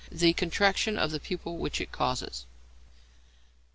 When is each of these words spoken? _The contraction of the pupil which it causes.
_The 0.19 0.33
contraction 0.33 0.97
of 0.97 1.11
the 1.11 1.19
pupil 1.19 1.59
which 1.59 1.79
it 1.79 1.91
causes. 1.91 2.47